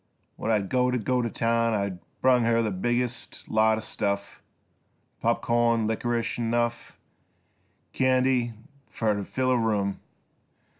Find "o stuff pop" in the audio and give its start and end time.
3.77-5.43